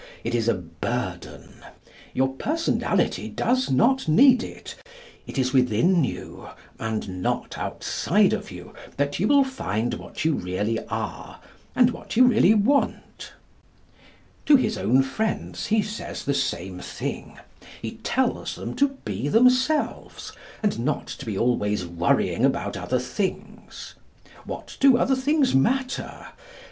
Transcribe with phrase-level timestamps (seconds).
[0.23, 1.63] It is a burden.
[2.15, 4.73] Your personality does not need it.
[5.27, 6.47] It is within you,
[6.79, 11.39] and not outside of you, that you will find what you really are,
[11.75, 13.33] and what you really want.'
[14.47, 17.37] To his own friends he says the same thing.
[17.79, 20.31] He tells them to be themselves,
[20.63, 23.93] and not to be always worrying about other things.
[24.45, 26.25] What do other things matter?